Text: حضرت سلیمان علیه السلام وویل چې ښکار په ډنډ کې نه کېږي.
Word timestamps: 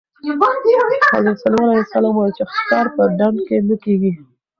حضرت 1.13 1.37
سلیمان 1.43 1.67
علیه 1.71 1.85
السلام 1.87 2.13
وویل 2.15 2.33
چې 2.37 2.43
ښکار 2.55 2.85
په 2.95 3.03
ډنډ 3.17 3.37
کې 3.47 3.57
نه 3.69 3.75
کېږي. 3.83 4.11